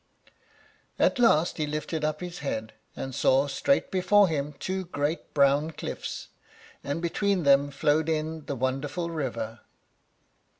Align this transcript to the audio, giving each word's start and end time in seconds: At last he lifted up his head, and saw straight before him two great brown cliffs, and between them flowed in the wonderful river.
At 0.97 1.19
last 1.19 1.57
he 1.57 1.67
lifted 1.67 2.03
up 2.03 2.21
his 2.21 2.39
head, 2.39 2.73
and 2.95 3.13
saw 3.13 3.45
straight 3.45 3.91
before 3.91 4.27
him 4.27 4.53
two 4.53 4.85
great 4.85 5.31
brown 5.35 5.69
cliffs, 5.69 6.29
and 6.83 7.03
between 7.03 7.43
them 7.43 7.69
flowed 7.69 8.09
in 8.09 8.45
the 8.47 8.55
wonderful 8.55 9.11
river. 9.11 9.59